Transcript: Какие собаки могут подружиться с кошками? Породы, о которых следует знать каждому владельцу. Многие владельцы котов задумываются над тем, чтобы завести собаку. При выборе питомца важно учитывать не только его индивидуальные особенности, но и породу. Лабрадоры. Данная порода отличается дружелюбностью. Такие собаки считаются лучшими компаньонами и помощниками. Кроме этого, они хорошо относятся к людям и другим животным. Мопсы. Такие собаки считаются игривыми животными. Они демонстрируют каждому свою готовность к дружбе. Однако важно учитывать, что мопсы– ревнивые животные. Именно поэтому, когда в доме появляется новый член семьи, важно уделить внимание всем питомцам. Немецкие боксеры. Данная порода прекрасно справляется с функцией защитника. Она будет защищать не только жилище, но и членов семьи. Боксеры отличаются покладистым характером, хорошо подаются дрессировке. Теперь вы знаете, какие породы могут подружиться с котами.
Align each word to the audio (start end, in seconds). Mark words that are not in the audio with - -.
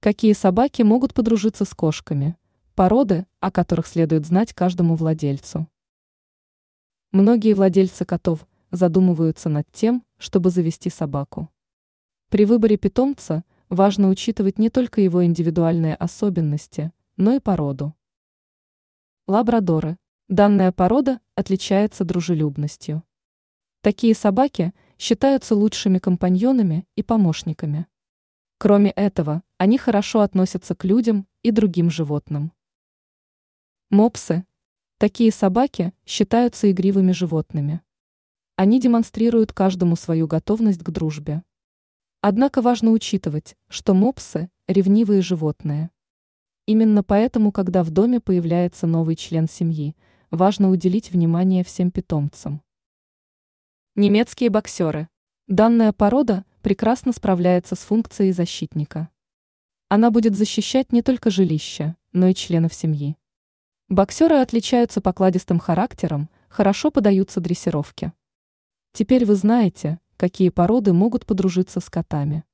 Какие 0.00 0.32
собаки 0.32 0.82
могут 0.82 1.12
подружиться 1.12 1.64
с 1.64 1.74
кошками? 1.74 2.36
Породы, 2.76 3.26
о 3.40 3.50
которых 3.50 3.88
следует 3.88 4.26
знать 4.26 4.52
каждому 4.52 4.94
владельцу. 4.94 5.66
Многие 7.10 7.54
владельцы 7.54 8.04
котов 8.04 8.46
задумываются 8.70 9.48
над 9.48 9.66
тем, 9.72 10.04
чтобы 10.16 10.50
завести 10.50 10.88
собаку. 10.88 11.48
При 12.28 12.44
выборе 12.44 12.76
питомца 12.76 13.42
важно 13.68 14.08
учитывать 14.08 14.56
не 14.56 14.70
только 14.70 15.00
его 15.00 15.24
индивидуальные 15.24 15.96
особенности, 15.96 16.92
но 17.16 17.32
и 17.34 17.40
породу. 17.40 17.96
Лабрадоры. 19.26 19.96
Данная 20.28 20.70
порода 20.70 21.20
отличается 21.34 22.04
дружелюбностью. 22.04 23.02
Такие 23.80 24.14
собаки 24.14 24.72
считаются 24.96 25.56
лучшими 25.56 25.98
компаньонами 25.98 26.86
и 26.94 27.02
помощниками. 27.02 27.88
Кроме 28.60 28.90
этого, 28.90 29.44
они 29.56 29.78
хорошо 29.78 30.20
относятся 30.20 30.74
к 30.74 30.84
людям 30.84 31.28
и 31.44 31.52
другим 31.52 31.90
животным. 31.90 32.52
Мопсы. 33.88 34.44
Такие 34.98 35.30
собаки 35.30 35.94
считаются 36.04 36.68
игривыми 36.68 37.12
животными. 37.12 37.82
Они 38.56 38.80
демонстрируют 38.80 39.52
каждому 39.52 39.94
свою 39.94 40.26
готовность 40.26 40.82
к 40.82 40.90
дружбе. 40.90 41.44
Однако 42.20 42.60
важно 42.60 42.90
учитывать, 42.90 43.56
что 43.68 43.94
мопсы– 43.94 44.50
ревнивые 44.66 45.22
животные. 45.22 45.90
Именно 46.66 47.04
поэтому, 47.04 47.52
когда 47.52 47.84
в 47.84 47.90
доме 47.90 48.18
появляется 48.18 48.88
новый 48.88 49.14
член 49.14 49.48
семьи, 49.48 49.94
важно 50.32 50.70
уделить 50.70 51.12
внимание 51.12 51.62
всем 51.62 51.92
питомцам. 51.92 52.60
Немецкие 53.94 54.50
боксеры. 54.50 55.08
Данная 55.46 55.92
порода 55.92 56.44
прекрасно 56.62 57.12
справляется 57.12 57.74
с 57.74 57.80
функцией 57.80 58.32
защитника. 58.32 59.08
Она 59.88 60.10
будет 60.10 60.36
защищать 60.36 60.92
не 60.92 61.02
только 61.02 61.30
жилище, 61.30 61.96
но 62.12 62.28
и 62.28 62.34
членов 62.34 62.74
семьи. 62.74 63.16
Боксеры 63.88 64.36
отличаются 64.36 65.00
покладистым 65.00 65.58
характером, 65.58 66.28
хорошо 66.48 66.90
подаются 66.90 67.40
дрессировке. 67.40 68.12
Теперь 68.92 69.24
вы 69.24 69.34
знаете, 69.34 69.98
какие 70.16 70.50
породы 70.50 70.92
могут 70.92 71.24
подружиться 71.24 71.80
с 71.80 71.88
котами. 71.88 72.44